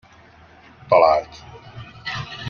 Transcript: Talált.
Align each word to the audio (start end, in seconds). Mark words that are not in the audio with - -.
Talált. 0.87 1.29